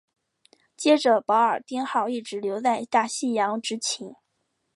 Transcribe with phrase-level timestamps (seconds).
[0.75, 4.15] 接着保尔丁号一直留在大西洋执勤。